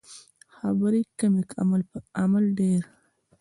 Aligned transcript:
خبرې 0.55 1.01
کمې 1.19 1.41
عمل 2.21 2.45
ډیر 2.59 2.81